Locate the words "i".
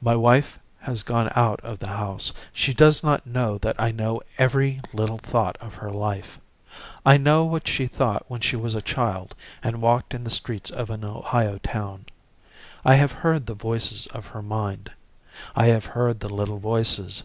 3.76-3.90, 7.04-7.16, 12.84-12.94, 15.56-15.66